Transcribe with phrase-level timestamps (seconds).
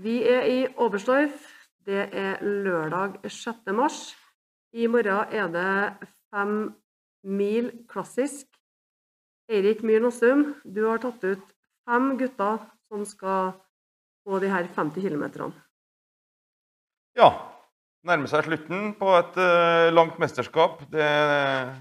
[0.00, 1.42] Vi er i Oberstdorf.
[1.84, 3.66] Det er lørdag 6.
[3.76, 3.98] mars.
[4.72, 6.54] I morgen er det fem
[7.24, 8.46] mil klassisk.
[9.50, 11.42] Eirik Myhr Nossum, du har tatt ut
[11.84, 13.50] fem gutter som skal
[14.24, 15.50] på de her 50 km.
[17.18, 17.28] Ja.
[18.06, 20.80] Nærmer seg slutten på et uh, langt mesterskap.
[20.88, 21.74] Det er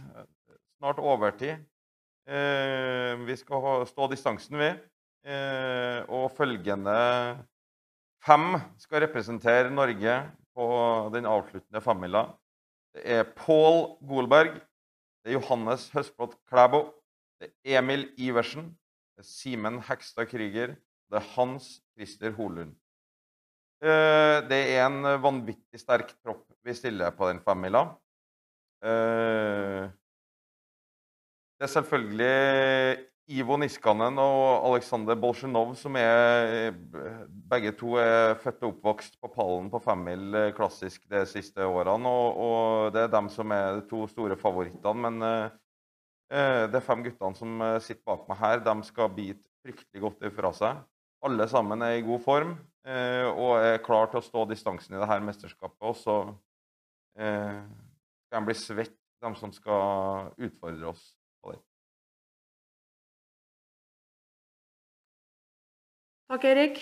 [0.76, 1.62] snart overtid.
[2.28, 4.84] Uh, vi skal stå distansen, ved.
[5.24, 6.98] Uh, og følgende
[8.26, 10.16] fem skal representere Norge
[10.56, 10.68] på
[11.14, 12.26] den avsluttende femmila.
[12.96, 14.60] Det er Pål Golberg,
[15.24, 16.90] det er Johannes Høstblot Klæbo,
[17.40, 18.72] det er Emil Iversen,
[19.16, 20.76] det er Simen Hekstad Krüger,
[21.10, 22.76] det er Hans Christer Holund.
[23.80, 27.86] Eh, det er en vanvittig sterk tropp vi stiller på den femmila.
[28.84, 29.88] Eh,
[31.60, 36.74] det er selvfølgelig Ivo Niskanen og Aleksandr Bolsjunov som er
[37.50, 42.10] Begge to er født og oppvokst på pallen på femmil klassisk de siste årene.
[42.10, 44.96] Og, og, det er dem som er de to store favorittene.
[45.06, 45.50] Men
[46.30, 50.54] det de fem guttene som sitter bak meg her, de skal bite fryktelig godt ifra
[50.54, 50.82] seg.
[51.26, 55.02] Alle sammen er i god form uh, og er klar til å stå distansen i
[55.02, 55.82] dette mesterskapet.
[55.84, 57.62] Og så uh,
[58.26, 61.10] skal de bli svett, de som skal utfordre oss
[66.30, 66.76] Takk, Erik.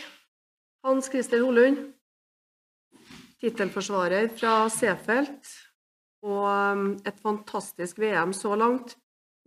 [0.83, 1.77] Hans Christer Holund,
[3.39, 5.37] tittelforsvarer fra Seefeld.
[6.27, 8.97] Og um, et fantastisk VM så langt,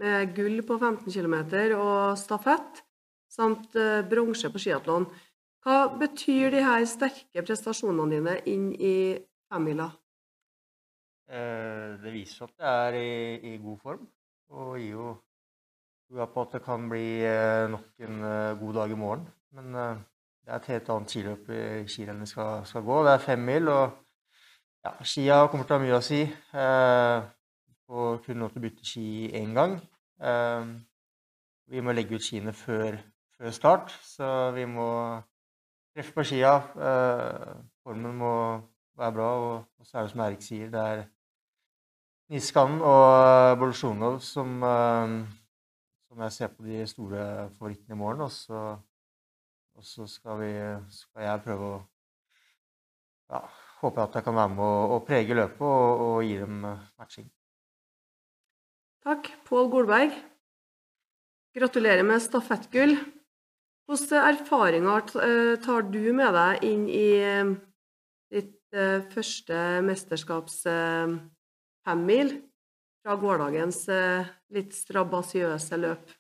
[0.00, 1.34] med gull på 15 km
[1.76, 2.80] og stafett
[3.28, 5.04] samt eh, bronse på skiatlon.
[5.60, 8.94] Hva betyr de her sterke prestasjonene dine inn i
[9.52, 9.90] femmila?
[11.28, 14.08] Eh, det viser at jeg er i, i, god form,
[14.56, 15.10] og gir jo
[16.08, 18.24] trua på at det kan bli eh, nok en
[18.64, 19.28] god dag i morgen.
[19.56, 23.00] Men det er et helt annet skiløp i skirennet skal, skal gå.
[23.06, 23.96] Det er femmil, og
[24.86, 26.20] ja, skia kommer til å ha mye å si.
[26.24, 27.28] Eh,
[27.90, 29.06] får kun lov til å bytte ski
[29.40, 29.78] én gang.
[30.22, 30.70] Eh,
[31.70, 33.00] vi må legge ut skiene før
[33.40, 34.86] før start, så vi må
[35.94, 36.58] treffe på skia.
[36.76, 37.54] Eh,
[37.84, 38.34] formen må
[39.00, 41.06] være bra, og, så er det som Erik sier, det er
[42.30, 45.14] Niskanen og Bolsjunov som, eh,
[46.06, 47.24] som, jeg ser på de store
[47.56, 48.26] favorittene i morgen.
[48.28, 48.76] Og så,
[49.80, 50.52] og så skal, vi,
[50.92, 51.76] skal, jeg prøve å
[53.32, 53.38] ja,
[53.80, 56.58] Håper at jeg kan være med å, å prege løpet og, og gi dem
[57.00, 57.30] matching.
[59.00, 59.30] Takk.
[59.48, 60.18] Pål Golberg.
[61.56, 62.92] Gratulerer med stafettgull.
[63.88, 67.54] Hvilke erfaringer eh, tar du med deg inn i eh,
[68.36, 70.60] ditt eh, første mesterskaps
[71.88, 72.34] femmil
[73.00, 73.80] fra gårsdagens
[74.52, 76.16] litt strabasiøse løp?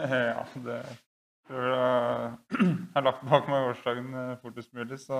[0.00, 0.80] Ja, det
[2.60, 4.12] jeg har lagt bak meg gårsdagen
[4.42, 5.18] fortest mulig, så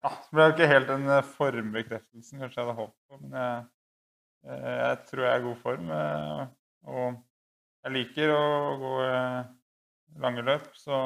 [0.00, 3.18] ja, det ble jo ikke helt den formbekreftelsen kanskje jeg hadde håpet på.
[3.24, 3.64] Men jeg,
[4.54, 5.90] jeg, tror jeg er i god form.
[6.94, 7.18] Og
[7.84, 8.46] jeg liker å
[8.80, 8.94] gå
[10.24, 10.70] lange løp.
[10.80, 10.96] Så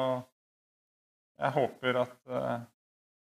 [1.35, 2.15] jeg håper at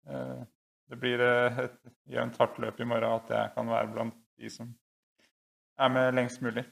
[0.04, 1.76] det blir et
[2.12, 4.70] jevnt hardt løp i morgen, at jeg kan være blant de som
[5.78, 6.62] er med lengst mulig.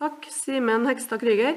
[0.00, 1.56] Takk, Simen Hekstad Krüger.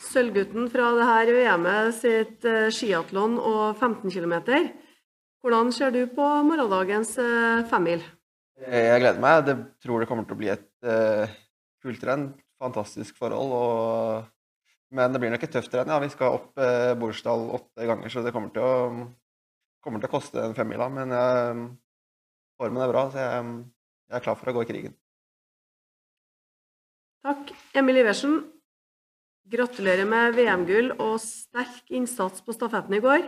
[0.00, 4.34] Sølvgutten fra det her VM-et sitt uh, skiatlon og 15 km.
[5.44, 8.02] Hvordan ser du på morgendagens uh, femmil?
[8.64, 9.44] Jeg gleder meg.
[9.50, 11.30] Jeg tror det kommer til å bli et uh,
[11.84, 12.32] kult renn
[12.64, 13.52] fantastisk forhold.
[13.52, 14.64] Og,
[14.94, 15.92] men det blir nok et tøft renn.
[15.92, 18.74] Ja, vi skal opp uh, Borsdal åtte ganger, så det kommer til å,
[19.84, 20.90] kommer til å koste en femmila.
[20.92, 21.64] Men uh,
[22.60, 23.54] formen er bra, så jeg,
[24.08, 24.98] jeg, er klar for å gå i krigen.
[27.24, 27.54] Takk.
[27.80, 28.40] Emil Iversen,
[29.50, 33.26] gratulerer med VM-gull og sterk innsats på stafetten i går.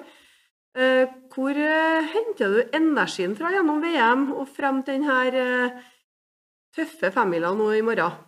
[0.77, 5.85] Eh, hvor eh, henter du energien fra gjennom VM og frem til denne eh,
[6.77, 8.19] tøffe femmila nå i morgen?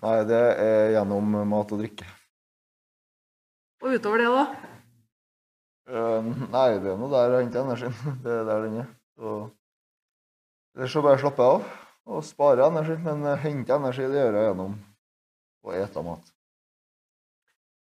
[0.00, 2.08] Nei, det er gjennom mat og drikke.
[3.80, 4.44] Og utover det, da?
[6.52, 7.96] Nei, det er noe der jeg henter energien.
[8.24, 8.90] Det er der den er.
[9.16, 9.38] Så
[10.76, 11.64] Ellers så bare slappe av
[12.10, 12.98] og spare energi.
[13.02, 14.76] Men hente energi det gjør jeg gjennom
[15.64, 16.30] å ete mat.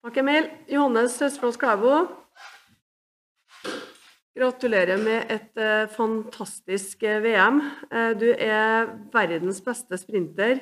[0.06, 0.46] Takk, Emil.
[0.70, 1.96] Johannes Høstflås Klæbo.
[4.38, 7.56] Gratulerer med et uh, fantastisk uh, VM.
[7.90, 8.86] Uh, du er
[9.16, 10.60] verdens beste sprinter.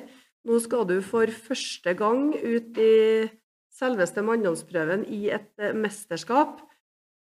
[0.48, 2.94] Nå skal du for første gang ut i
[3.68, 6.62] selveste manndomsprøven i et eh, mesterskap.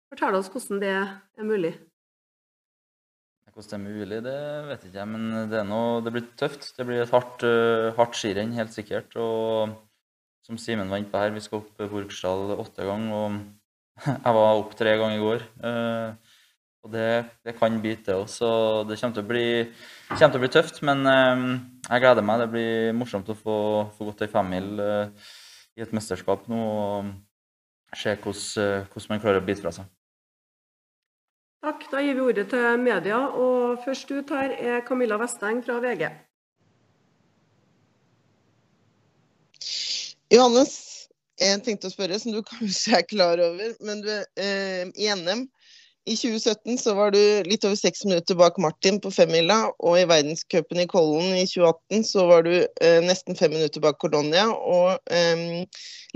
[0.07, 1.73] Fortell oss hvordan det er mulig.
[3.51, 4.37] Hvordan det er mulig, det
[4.69, 6.71] vet jeg ikke men det, noe, det blir tøft.
[6.79, 7.43] Det blir et hardt,
[7.99, 9.19] hardt skirenn, helt sikkert.
[9.19, 9.75] Og
[10.45, 13.13] som Simen inne på her, vi skal opp Borgsdal åtte ganger.
[13.17, 15.45] Og jeg var opp tre ganger i går.
[15.69, 16.33] Eh,
[16.85, 17.07] og det,
[17.47, 18.27] det kan bite, òg.
[18.29, 18.49] Så
[18.85, 19.47] det kommer til bli,
[20.11, 20.83] kommer til å bli tøft.
[20.85, 21.45] Men eh,
[21.89, 22.43] jeg gleder meg.
[22.43, 23.57] Det blir morsomt å få,
[23.97, 25.31] få gått ei femmil eh,
[25.79, 26.61] i et mesterskap nå.
[26.61, 27.15] og
[27.95, 29.89] Se hvordan, hvordan man klarer å bite fra seg.
[31.63, 31.85] Takk.
[31.89, 33.23] Da gir vi ordet til media.
[33.33, 36.09] Og først ut her er Camilla Vesteng fra VG.
[40.35, 40.71] Johannes,
[41.39, 44.11] jeg tenkte å spørre, som du kanskje er klar over, men du,
[44.41, 45.45] eh, i NM
[46.05, 50.05] i 2017 så var du litt over seks minutter bak Martin på femmila, og i
[50.09, 54.99] verdenscupen i Kollen i 2018 så var du eh, nesten fem minutter bak Colonia, og
[55.09, 55.63] eh,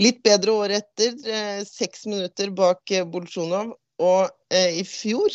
[0.02, 3.74] litt bedre året etter, eh, seks minutter bak eh, Bolsjunov,
[4.04, 5.34] og eh, i fjor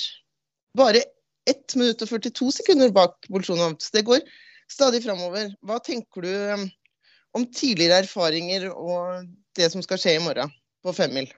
[0.79, 1.03] bare
[1.51, 3.75] 1 minutt og 42 sekunder bak Bolsjunov.
[3.83, 4.23] Så det går
[4.71, 5.51] stadig framover.
[5.67, 6.69] Hva tenker du eh,
[7.35, 9.25] om tidligere erfaringer og
[9.59, 10.53] det som skal skje i morgen
[10.85, 11.31] på femmil?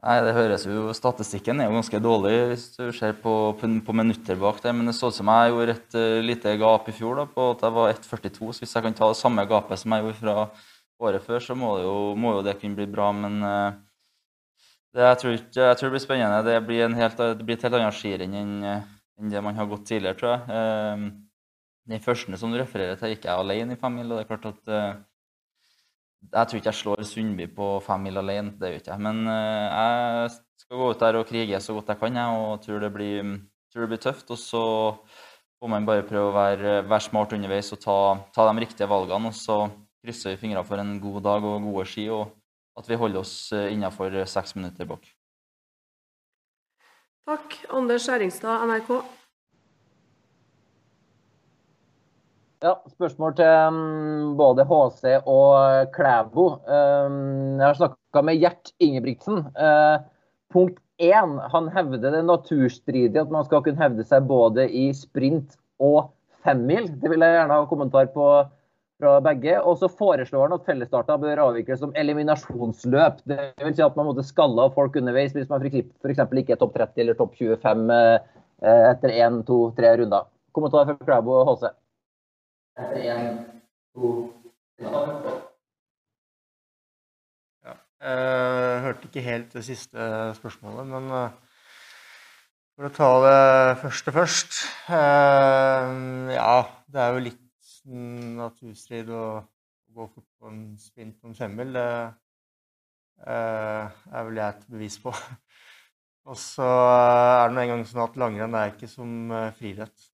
[0.00, 3.94] Nei, det høres jo, Statistikken er jo ganske dårlig hvis du ser på, på, på
[3.96, 4.72] minutter bak det.
[4.72, 7.50] Men det så ut som jeg gjorde et uh, lite gap i fjor da, på
[7.52, 8.48] at jeg var 1,42.
[8.56, 10.36] Så hvis jeg kan ta det samme gapet som jeg gjorde fra
[11.04, 13.10] året før, så må, det jo, må jo det kunne bli bra.
[13.12, 13.76] Men uh,
[14.96, 16.40] det, jeg, tror ikke, jeg, tror det blir spennende.
[16.48, 18.56] Det blir, helt, det blir et helt annet skirenn enn,
[19.20, 20.48] enn det man har gått tidligere, tror jeg.
[20.48, 21.29] Uh,
[21.90, 24.12] den første som du refererer til, gikk jeg alene i fem mil.
[24.12, 25.00] og det er klart at uh,
[26.30, 29.04] Jeg tror ikke jeg slår Sundby på fem mil alene, det gjør ikke jeg.
[29.06, 30.30] Men uh, jeg
[30.62, 33.30] skal gå ut der og krige så godt jeg kan, jeg, og tror det blir,
[33.72, 34.30] tror det blir tøft.
[34.30, 34.64] Og så
[35.60, 38.00] får man bare prøve å være, være smart underveis og ta,
[38.34, 39.32] ta, de riktige valgene.
[39.32, 39.62] Og så
[40.04, 42.30] krysser vi fingrene for en god dag og gode ski, og
[42.80, 45.04] at vi holder oss eh, innafor seks minutter bak.
[47.28, 47.58] Takk.
[47.76, 49.19] Anders Skjæringstad, NRK.
[52.60, 56.42] Ja, Spørsmål til um, både HC og Klæbo.
[56.68, 59.46] Um, jeg har snakka med Gjert Ingebrigtsen.
[59.56, 60.02] Uh,
[60.52, 65.56] punkt én, han hevder det naturstridige at man skal kunne hevde seg både i sprint
[65.80, 66.12] og
[66.44, 66.90] femmil.
[67.00, 68.28] Det vil jeg gjerne ha kommentar på
[69.00, 69.56] fra begge.
[69.64, 73.24] Og så foreslår han at fellesstarta bør avvikles som eliminasjonsløp.
[73.24, 75.86] Det vil si at man måtte skalle av folk underveis hvis man f.eks.
[76.04, 78.18] ikke er topp 30 eller topp 25 uh,
[78.60, 80.28] etter én, to, tre runder.
[80.52, 81.70] Kommentar fra Klæbo og HC
[87.66, 87.74] ja.
[88.00, 90.06] Jeg hørte ikke helt det siste
[90.38, 91.34] spørsmålet, men eh,
[92.78, 94.62] for å ta det første først
[94.96, 95.92] eh,
[96.38, 96.56] Ja,
[96.88, 97.84] det er jo litt
[98.40, 99.44] naturstrid å
[99.92, 101.76] gå fort på en sprint på femmil.
[101.76, 101.86] Det
[103.28, 105.12] eh, er vel jeg et bevis på.
[106.30, 110.08] Og så er det nå engang sånn at langrenn er ikke som friidrett.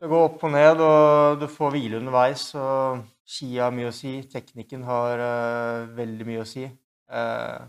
[0.00, 2.48] Det går opp og ned, og du får hvile underveis.
[2.58, 4.18] og Ski har mye å si.
[4.30, 6.66] Teknikken har uh, veldig mye å si.
[7.08, 7.64] Uh,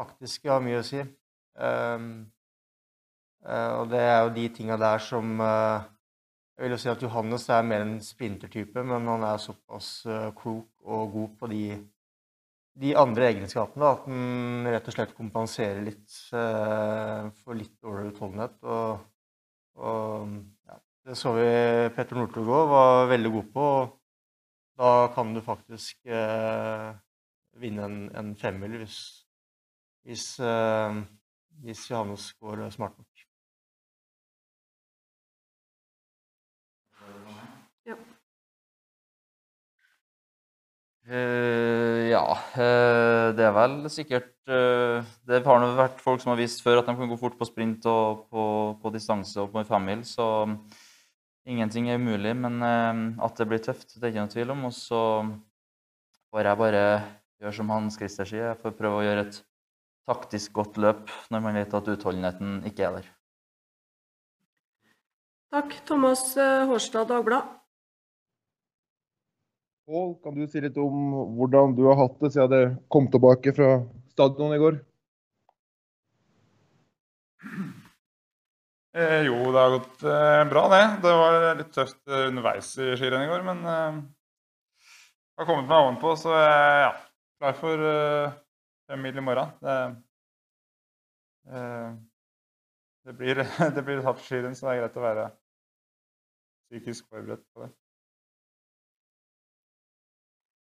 [0.00, 1.04] har mye å si.
[1.60, 2.08] Uh,
[3.50, 7.62] og det er jo de tinga der som Jeg vil jo si at Johannes er
[7.64, 10.02] mer en sprintertype, men han er såpass
[10.36, 11.62] klok og god på de,
[12.84, 18.60] de andre egenskapene at han rett og slett kompenserer litt for litt dårligere utholdenhet.
[18.60, 19.08] Og,
[19.80, 20.36] og
[20.68, 20.76] ja,
[21.10, 21.46] det så vi
[21.96, 23.68] Petter Northug òg var veldig god på.
[24.78, 26.90] Da kan du faktisk eh,
[27.58, 28.98] vinne en, en femmil hvis,
[30.06, 31.00] hvis, eh,
[31.66, 33.24] hvis Johannes går smart nok.
[37.90, 37.96] Ja.
[41.10, 42.22] Uh, ja,
[42.54, 46.86] uh, det er vel sikkert uh, Det har vært folk som har vist før at
[46.86, 48.44] de kan gå fort på sprint og på,
[48.78, 50.28] på distanse og på en femmil, så
[51.50, 54.66] Ingenting er umulig, men eh, at det blir tøft, det er ikke noe tvil om.
[54.68, 55.00] Og så
[56.30, 56.82] får jeg bare
[57.40, 59.40] gjøre som Hans Christer sier, jeg får prøve å gjøre et
[60.10, 63.08] taktisk godt løp når man vet at utholdenheten ikke er der.
[65.50, 65.74] Takk.
[65.88, 67.56] Thomas eh, Hårstad, Dagblad.
[69.90, 73.50] Pål, kan du si litt om hvordan du har hatt det siden du kom tilbake
[73.56, 73.72] fra
[74.12, 74.78] stadion i går?
[78.92, 80.82] Eh, jo, det har gått eh, bra, det.
[81.02, 84.00] Det var litt tøft eh, underveis i skirennet i går, men eh,
[85.38, 86.88] har kommet meg ovenpå, så jeg er ja,
[87.38, 88.32] klar for eh,
[88.90, 89.52] fem mil i morgen.
[89.62, 89.76] Det,
[91.54, 91.92] eh,
[93.06, 93.44] det, blir,
[93.78, 95.28] det blir hardt skirenn, så det er greit å være
[96.66, 97.70] psykisk forberedt på det.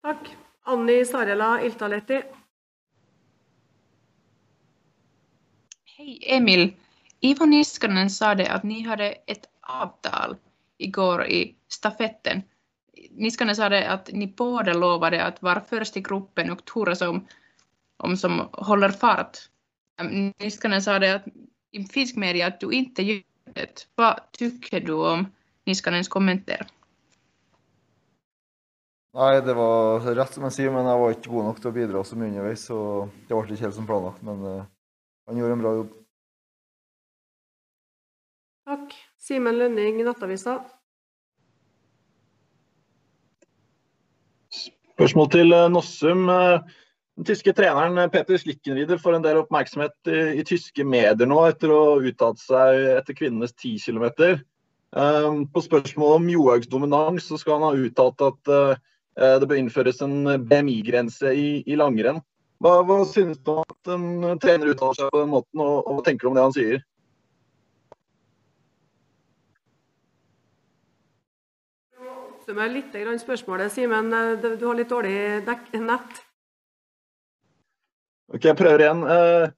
[0.05, 0.33] Takk.
[0.69, 2.21] Anni Sarela Iltaletti.
[5.97, 6.69] Hei, Emil.
[7.25, 10.37] Ivo Niskanen sa det att ni hade ett avtal
[10.79, 12.43] igår i stafetten.
[13.11, 17.27] Niskanen sa det att ni båda lovade att vara först i gruppen och turas om,
[17.97, 19.39] om som håller fart.
[20.39, 21.25] Niskanen sa det att
[21.71, 23.23] i finsk media att du inte gör
[23.55, 23.87] det.
[23.95, 25.27] Vad tycker du om
[25.65, 26.67] Niskanens kommentar?
[29.13, 31.75] Nei, det var rett som jeg sier, men jeg var ikke god nok til å
[31.77, 32.55] bidra så mye.
[32.57, 32.77] Så
[33.29, 34.23] det ble ikke helt som planlagt.
[34.25, 34.63] Men eh,
[35.29, 35.99] han gjorde en bra jobb.
[38.63, 38.95] Takk.
[39.19, 40.61] Simen Lønning, Nettavisa.
[44.93, 46.29] Spørsmål til eh, Nossum.
[46.31, 46.79] Eh,
[47.19, 51.41] Den tyske treneren eh, Peter Slikkenrider får en del oppmerksomhet i, i tyske medier nå
[51.49, 54.39] etter å ha uttalt seg etter kvinnenes 10 km.
[54.93, 58.75] På spørsmål om Johaugs dominans så skal han ha uttalt at uh,
[59.41, 62.19] det bør innføres en BMI-grense i, i langrenn.
[62.61, 65.97] Hva, hva synes du om at en trener uttaler seg på den måten, og, og
[65.97, 66.85] hva tenker du om det han sier?
[72.43, 72.91] Oppsummer litt
[73.23, 74.13] spørsmålet, Simen.
[74.13, 76.23] Eh, Du du har litt dårlig dekk nett.
[78.35, 79.05] Ok, jeg prøver igjen.
[79.07, 79.51] Eh,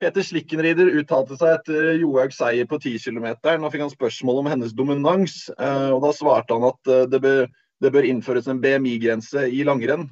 [0.00, 3.38] Peter Slikkenrider uttalte seg etter Johaugs seier på 10 km.
[3.60, 7.46] Nå fikk han spørsmål om hennes dominans, eh, og da svarte han at det bør,
[7.80, 10.10] det bør innføres en BMI-grense i langrenn.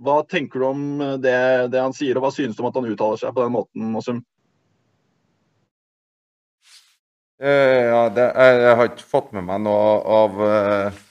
[0.00, 2.86] Hva tenker du om det, det han sier, og hva synes du om at han
[2.86, 3.52] uttaler seg på den
[3.90, 4.22] måten?
[7.42, 11.06] Eh, ja, det, jeg, jeg har ikke fått med meg noe av, eh,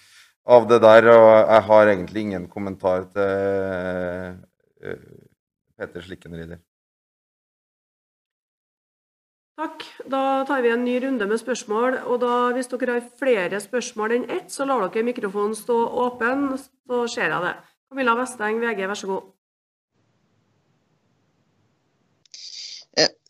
[0.50, 4.34] av det der, og jeg har egentlig ingen kommentar til
[4.82, 5.06] eh,
[5.78, 6.60] Peter Slikkenrider.
[9.60, 9.84] Takk.
[10.08, 12.00] Da tar vi en ny runde med spørsmål.
[12.08, 15.76] og da, Hvis dere har flere spørsmål enn ett, så lar dere mikrofonen stå
[16.06, 17.58] åpen, så ser jeg det.
[17.90, 19.28] Camilla Vesteng, VG, vær så god.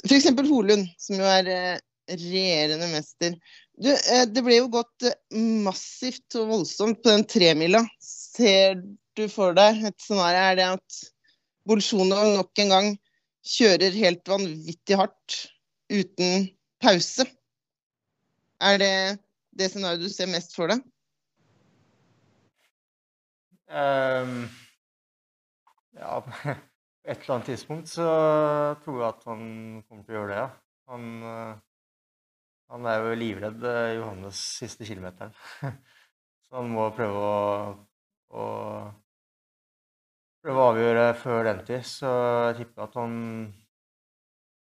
[0.05, 0.29] F.eks.
[0.47, 1.81] Holund, som jo er eh,
[2.13, 3.35] regjerende mester.
[3.79, 5.15] Du, eh, det ble jo gått eh,
[5.63, 7.85] massivt og voldsomt på den tremila.
[8.03, 8.81] Ser
[9.15, 10.41] du for deg et scenario?
[10.49, 10.99] Er det at
[11.69, 12.89] Bolsjunov nok en gang
[13.47, 15.37] kjører helt vanvittig hardt
[15.93, 16.49] uten
[16.83, 17.23] pause?
[18.59, 18.95] Er det
[19.55, 20.83] det scenarioet du ser mest for deg?
[23.69, 24.49] Um,
[25.95, 28.09] ja, på et eller annet tidspunkt så
[28.83, 29.43] tror jeg at han
[29.87, 30.45] kommer til å gjøre det.
[30.89, 31.57] Han, eh,
[32.69, 35.33] han er jo livredd eh, Johannes siste kilometeren.
[36.45, 37.39] Så han må prøve å,
[38.33, 38.43] å
[40.43, 41.85] prøve å avgjøre før den tid.
[41.85, 42.11] Så
[42.49, 43.17] jeg tipper at han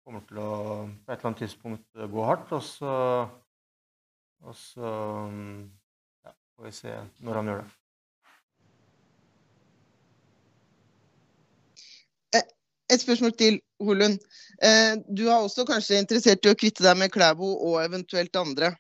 [0.04, 2.98] kommer til å på et eller annet tidspunkt gå hardt, og så
[4.44, 4.90] Og så
[6.26, 7.70] ja, får vi se når han gjør det.
[12.92, 14.22] Et spørsmål til Holund.
[14.62, 18.74] Eh, Du har også kanskje interessert i å kvitte deg med Klæbo og eventuelt andre.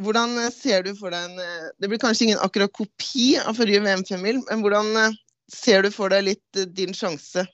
[0.00, 3.54] Hvordan eh, ser du for deg en eh, Det blir kanskje ingen akkurat kopi av
[3.58, 7.46] forrige VM-femmil, men hvordan eh, ser du for deg litt din sjanse?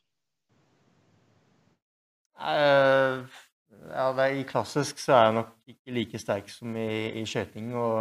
[2.40, 3.26] Uh,
[3.90, 7.74] ja, er, I klassisk så er jeg nok ikke like sterk som i, i skøyting.
[7.76, 7.98] Og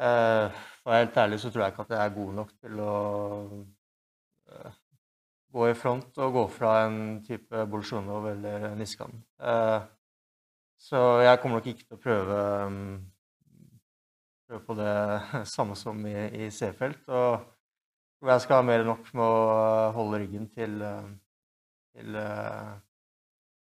[0.00, 2.94] uh, for helt ærlig så tror jeg ikke at jeg er god nok til å
[5.52, 9.14] gå i front og gå fra en type Bolsjunov eller Niskan.
[9.42, 9.80] Eh,
[10.80, 12.92] så jeg kommer nok ikke til å prøve, mm,
[14.48, 14.94] prøve på det
[15.54, 16.16] samme som i,
[16.46, 17.02] i C-felt.
[17.08, 17.48] Og
[18.20, 21.10] tror jeg skal ha mer enn nok med å holde ryggen til, eh,
[21.96, 22.76] til eh,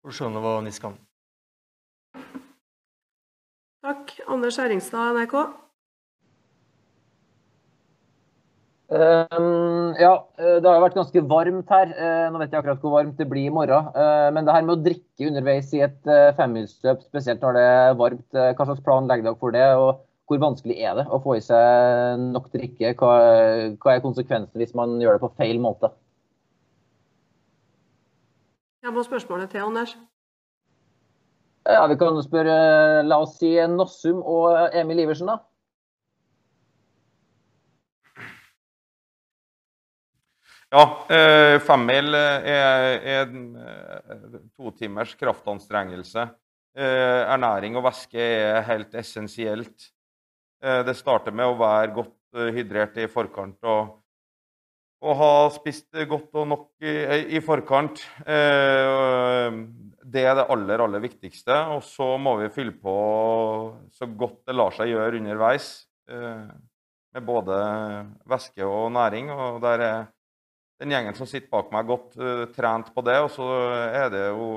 [0.04, 0.98] Bolsjunov og Niskan.
[3.86, 4.16] Takk.
[4.26, 5.65] Anders Erringstad, NRK.
[8.86, 11.92] Um, ja, eh, det har jo vært ganske varmt her.
[11.98, 13.88] Uh, nå vet jeg akkurat hvor varmt det blir i morgen.
[13.96, 17.64] Uh, men det her med å drikke underveis i et uh, femmilsløp, spesielt når det
[17.70, 19.66] er varmt, hva slags plan legger dere for det?
[19.74, 22.94] Og hvor vanskelig er det å få i seg nok drikke?
[22.98, 23.12] Hva,
[23.82, 25.90] hva er konsekvensen hvis man gjør det på feil måte?
[28.86, 29.96] Jeg må spørsmålet til, Anders.
[31.66, 32.56] Ja, Vi kan spørre,
[33.02, 35.40] la oss si Nossum og Emil Iversen, da.
[40.74, 40.82] Ja,
[41.14, 46.24] eh, femmil er, er en eh, to timers kraftanstrengelse.
[46.76, 49.92] Eh, ernæring og væske er helt essensielt.
[50.62, 53.94] Eh, det starter med å være godt eh, hydrert i forkant og,
[55.06, 56.96] og ha spist godt og nok i,
[57.38, 58.02] i forkant.
[58.26, 59.60] Eh,
[60.02, 61.60] det er det aller, aller viktigste.
[61.76, 62.96] Og så må vi fylle på
[63.94, 65.70] så godt det lar seg gjøre underveis.
[66.10, 66.42] eh,
[67.16, 67.56] med både
[68.28, 69.30] væske og næring.
[69.30, 70.06] og der er
[70.80, 73.18] den gjengen som sitter bak meg, godt uh, trent på det.
[73.24, 73.46] Og så
[73.86, 74.48] er det jo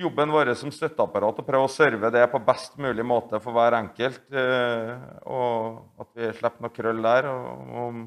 [0.00, 3.76] jobben vår som støtteapparat å prøve å serve det på best mulig måte for hver
[3.80, 4.22] enkelt.
[4.32, 7.30] Uh, og at vi slipper noe krøll der.
[7.32, 8.00] Og, og,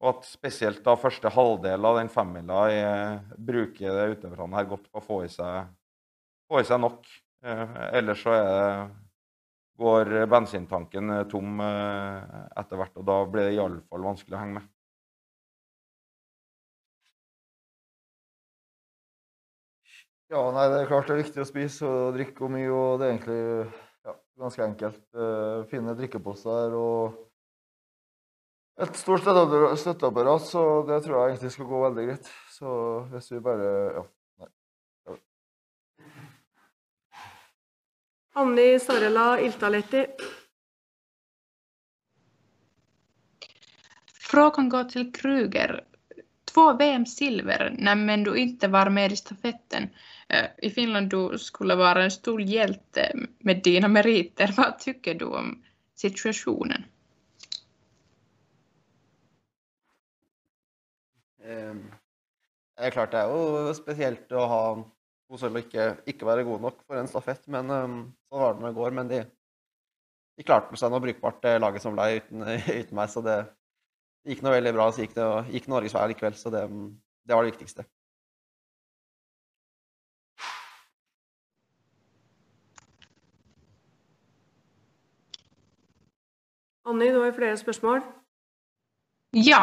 [0.00, 4.86] Og at spesielt da første halvdel av den femmila er- bruker det utøverne her godt
[4.88, 5.66] på å få i seg,
[6.48, 7.04] få i seg nok.
[7.44, 8.64] Uh, ellers så er det,
[9.80, 14.58] går bensintanken eh, tom eh, etter hvert, og da blir det iallfall vanskelig å henge
[14.58, 14.66] med.
[20.30, 23.00] Ja, nei, det er klart det er viktig å spise og drikke og mye, og
[23.00, 23.40] det er egentlig
[24.06, 25.02] ja, ganske enkelt.
[25.16, 27.18] Uh, fine drikkeposer og
[28.80, 32.30] et stort støtteapparat, støtteapparat, så det tror jeg egentlig skal gå veldig greit.
[32.54, 32.76] Så
[33.10, 34.04] hvis vi bare ja.
[34.40, 34.48] Nei.
[35.10, 35.18] Ja.
[38.40, 40.06] Anni Sarela Iltaletti.
[44.30, 45.80] Frågan går til Kruger.
[46.54, 49.88] Två VM-silver, när- men du inte var med i stafetten.
[50.28, 54.54] Eh, I Finland du skulle vara en stor hjälte med dina meriter.
[54.56, 55.62] Vad tycker du om
[55.94, 56.84] situationen?
[61.42, 61.74] Eh,
[62.76, 64.60] Det er klart det er jo spesielt å ha
[65.28, 65.74] to sølv og
[66.08, 67.96] ikke, være god nok for en stafett, men um,
[68.30, 68.94] sånn var det når det går.
[68.96, 69.18] Men de,
[70.38, 73.12] de klarte seg noe brukbart, laget som ble uten, uten meg.
[73.12, 73.36] Så det,
[74.24, 74.90] det gikk noe veldig bra.
[74.92, 76.66] Så gikk det gikk Norges vei likevel, så det,
[77.24, 77.86] det var det viktigste.
[86.90, 88.02] Anni, du har flere spørsmål.
[89.36, 89.62] Ja.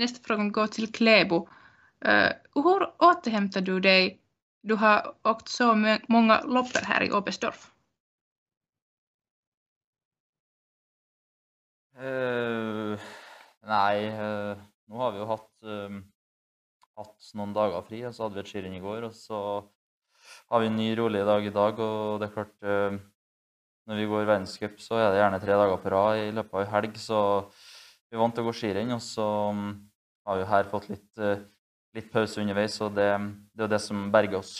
[0.00, 1.44] Neste fråga går til Klebo.
[2.56, 4.18] Hvor återhenter du deg?
[4.64, 7.68] Du har åkt så mange lopper her i Oberstdorf.
[11.94, 12.98] Eh,
[13.68, 15.96] nei, eh, nå har vi jo hatt, eh,
[16.98, 19.08] hatt noen dager fri, og så hadde vi et skirenn i går.
[19.08, 19.38] Og så
[20.50, 23.02] har vi en ny rolig dag i dag, og det er klart eh,
[23.84, 26.62] Når vi går verdenscup, så er det gjerne tre dager på rad i løpet av
[26.62, 27.18] ei helg, så
[28.08, 28.94] vi er vant til å gå skirenn.
[28.96, 29.66] Og så um,
[30.24, 31.42] har vi her fått litt, uh,
[31.92, 33.10] litt pause underveis, og det,
[33.52, 34.54] det er jo det som berger oss.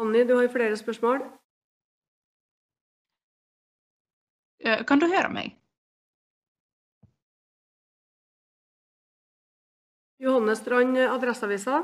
[0.00, 1.20] Anni, du har flere spørsmål.
[4.64, 5.56] Eh, kan du høre meg?
[10.20, 11.82] Johanne Strand, Adresseavisa.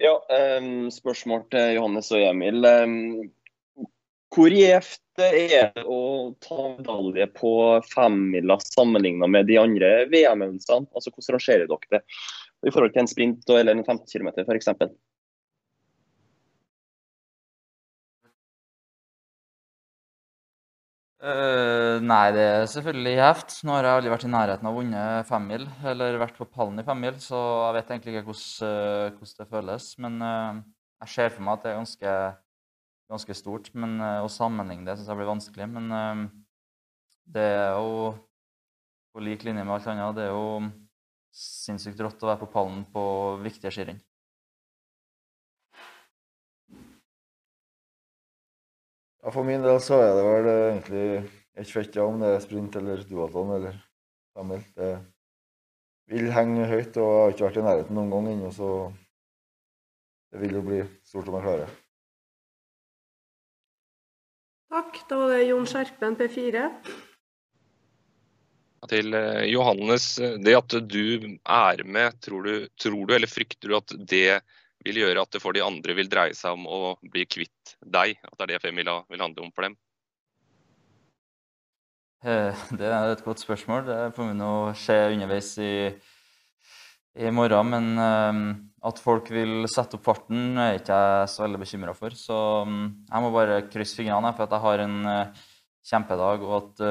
[0.00, 2.64] Ja, ehm, spørsmål til Johannes og Emil.
[4.32, 5.34] Hvor gjevt er
[5.76, 7.52] det å ta medalje på
[7.92, 10.88] femmila sammenlignet med de andre VM-øvelsene?
[10.96, 12.02] Altså, hvordan rangerer dere det
[12.66, 14.70] i forhold til en sprint eller en 15 km f.eks.?
[21.22, 23.52] Uh, nei, det er selvfølgelig gjevt.
[23.62, 26.82] Nå har jeg aldri vært i nærheten av å vunne femmil, eller vært på pallen
[26.82, 29.86] i femmil, så jeg vet egentlig ikke hvordan, eh, hvordan det føles.
[30.02, 30.58] Men uh,
[31.04, 32.16] jeg ser for meg at det er ganske,
[33.14, 33.70] ganske stort.
[33.78, 35.70] Men uh, å sammenligne det syns jeg blir vanskelig.
[35.76, 36.26] Men
[37.38, 38.10] det er jo
[39.14, 40.18] på lik linje med alt annet.
[40.18, 40.58] Det er jo
[41.32, 43.04] sinnssykt rått å være på pallen på
[43.42, 44.00] viktige skirenn.
[49.22, 51.06] Ja, For min del så er det vel eh, egentlig
[51.62, 53.76] ikke fett ja, om det er sprint eller duatlon eller
[54.34, 54.64] femmil.
[54.74, 54.90] Det
[56.10, 58.72] vil henge høyt, og jeg har ikke vært i nærheten noen gang ennå, så
[60.32, 61.78] det vil jo bli stort om jeg klarer.
[64.72, 65.02] Takk.
[65.08, 66.66] Da var det Jon Skjerpen, P4.
[68.90, 73.70] Til eh, Johannes, eh, det at du er med, tror du, tror du eller frykter
[73.70, 74.40] du at det
[74.82, 78.16] vil gjøre at det for de andre vil dreie seg om å bli kvitt deg?
[78.26, 79.76] At det er det femmila vil handle om for dem?
[82.26, 83.86] Eh, Det er et godt spørsmål.
[83.86, 85.74] Det får vi nå se underveis i,
[87.22, 87.70] i morgen.
[87.70, 92.18] Men at folk vil sette opp farten, er ikke jeg så veldig bekymra for.
[92.18, 94.98] Så mm, jeg må bare krysse fingrene for at jeg har en
[95.86, 96.84] kjempedag, og at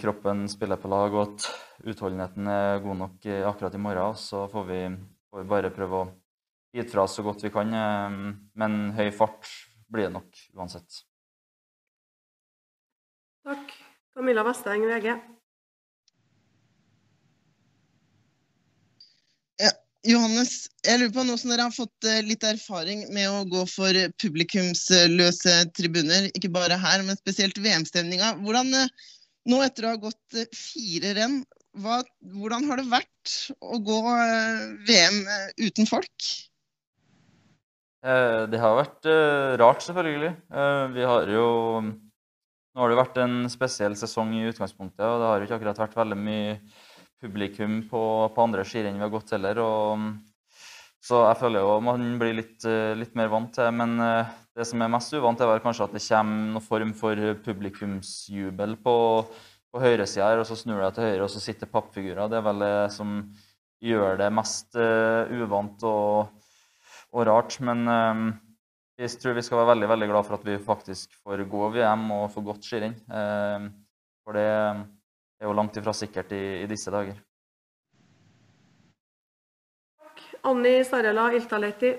[0.00, 1.48] kroppen spiller på lag, og at
[1.84, 4.16] utholdenheten er god nok eh, akkurat i morgen.
[4.16, 4.80] Så får vi,
[5.30, 6.08] får vi bare prøve å
[6.74, 7.74] bite fra oss så godt vi kan.
[7.74, 8.20] eh,
[8.60, 9.48] Men høy fart
[9.90, 11.02] blir det nok uansett.
[13.46, 13.76] Takk.
[14.14, 15.14] Camilla Vesteng, VG.
[20.08, 23.66] Johannes, jeg lurer på nå som dere har fått eh, litt erfaring med å gå
[23.68, 28.30] for publikumsløse tribuner, ikke bare her, men spesielt VM-stemninga.
[28.40, 29.10] Hvordan, eh,
[29.48, 31.40] nå etter å ha gått eh, fire renn,
[31.80, 32.00] hva,
[32.34, 36.30] hvordan har det vært å gå eh, VM eh, uten folk?
[38.00, 39.06] Det har vært
[39.60, 40.30] rart, selvfølgelig.
[40.94, 41.42] Vi har jo
[41.84, 45.82] Nå har det vært en spesiell sesong i utgangspunktet, og det har jo ikke akkurat
[45.82, 46.54] vært veldig mye
[47.20, 48.00] publikum på,
[48.32, 49.60] på andre skirenn vi har gått heller.
[49.60, 50.06] Og
[51.00, 54.66] Så jeg føler jo man blir litt, eh, litt mer vant til Men eh, det
[54.68, 58.96] som er mest uvant, er kanskje at det kommer noen form for publikumsjubel på,
[59.72, 62.28] på høyresida her, og så snur jeg til høyre, og så sitter pappfigurer.
[62.28, 63.14] Det er vel det som
[63.80, 66.42] gjør det mest uh, uvant og,
[67.14, 67.56] og, rart.
[67.64, 67.86] Men
[69.00, 72.04] jeg tror vi skal være veldig veldig glad for at vi faktisk får gå VM
[72.18, 72.98] og få godt skirenn.
[74.20, 77.16] For det er jo langt ifra sikkert i, i disse dager.
[80.42, 81.96] Anni Sarela Iltaleti.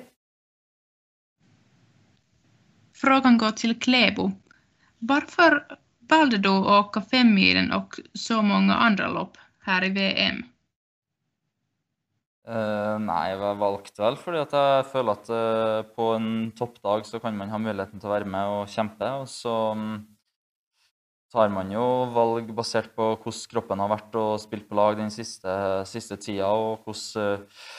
[3.02, 4.32] Frågan går till Klebo.
[5.00, 5.78] Varför
[6.10, 10.44] valde du att åka femmilen och så många andra lopp her i VM?
[12.50, 17.06] Uh, eh, nei, jeg valgte vel fordi at jeg føler at uh, på en toppdag
[17.06, 19.12] så kan man ha muligheten til å være med og kjempe.
[19.22, 20.02] Og så um,
[21.32, 25.14] tar man jo valg basert på hvordan kroppen har vært og spilt på lag den
[25.14, 25.54] siste,
[25.88, 27.70] siste tida, og hvordan uh,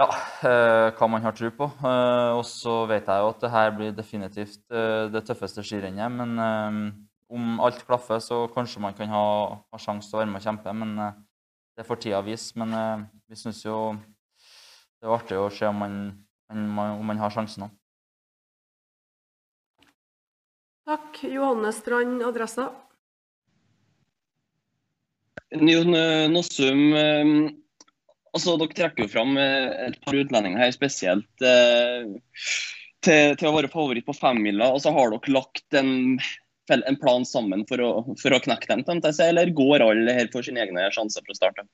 [0.00, 0.08] ja,
[0.48, 1.68] eh, hva man har tro på.
[1.84, 6.12] Eh, og så vet jeg jo at det her blir definitivt eh, det tøffeste skirennet.
[6.14, 6.94] Men
[7.30, 9.24] om alt klaffer, så kanskje man kan ha,
[9.70, 10.74] ha sjanse til å være med og kjempe.
[10.74, 10.96] Men
[11.76, 12.56] det får tida vise.
[12.58, 13.92] Men vi syns jo
[15.00, 16.00] det er artig å se om man,
[16.50, 17.76] om man har sjansen òg.
[20.90, 21.20] Takk.
[21.30, 22.66] Johanne Strand, Adressa.
[25.54, 25.94] Jon
[26.32, 26.82] Nossum,
[28.30, 32.06] Altså, Dere trekker jo fram eh, et par utlendinger her spesielt eh,
[33.02, 34.70] til, til, å være favoritt på femmila.
[34.74, 35.92] Og så har dere lagt en,
[36.76, 37.90] en plan sammen for å,
[38.20, 38.84] for å knekke dem,
[39.26, 41.66] eller går alle her for sine egne sjanser å starte?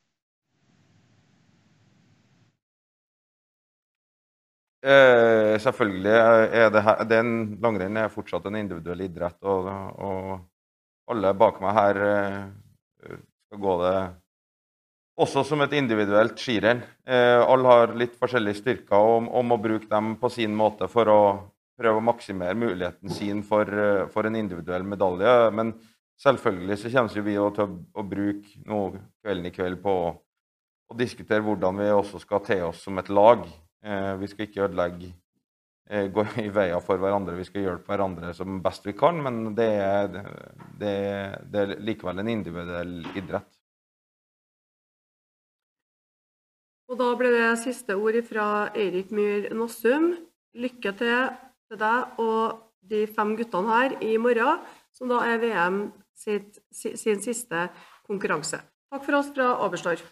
[4.86, 7.30] Eh, selvfølgelig er det her, den
[7.62, 9.38] langrenn er fortsatt en individuell idrett.
[9.42, 13.96] Og, og alle bak meg her eh, skal gå det
[15.16, 16.82] også som et individuelt skirenn.
[17.08, 21.08] Eh, alle har litt forskjellige styrker og, og, må bruke dem på sin måte for
[21.08, 21.20] å
[21.76, 25.34] prøve å maksimere muligheten sin for, eh, for en individuell medalje.
[25.56, 25.74] Men
[26.20, 30.10] selvfølgelig så kommer vi til å, bruke noe kvelden i kveld på å,
[30.90, 33.46] å, diskutere hvordan vi også skal te oss som et lag.
[33.84, 35.12] Eh, vi skal ikke ødelegge
[35.88, 37.38] eh, gå i veier for hverandre.
[37.40, 40.24] Vi skal hjelpe hverandre som best vi kan, men det er,
[40.76, 40.96] det,
[41.48, 43.55] det er likevel en individuell idrett.
[46.86, 50.12] Og da ble det siste ord fra Eirik Myhr Nossum.
[50.56, 51.34] Lykke til
[51.66, 54.60] til deg og de fem guttene her i morgen,
[54.94, 55.80] som da er VM
[56.16, 57.66] sitt, sin siste
[58.06, 58.60] konkurranse.
[58.92, 60.04] Takk for oss fra Oberstdorf.